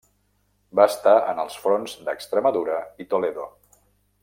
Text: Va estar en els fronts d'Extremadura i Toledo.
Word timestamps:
Va 0.79 0.85
estar 0.91 1.13
en 1.33 1.41
els 1.43 1.59
fronts 1.65 1.95
d'Extremadura 2.07 2.81
i 3.05 3.09
Toledo. 3.13 3.47